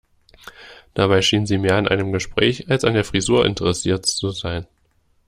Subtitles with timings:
[0.95, 4.65] Dabei schien sie mehr an einem Gespräch als an der Frisur interessiert zu sein.